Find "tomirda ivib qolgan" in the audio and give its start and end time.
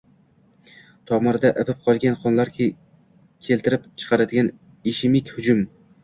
1.09-2.15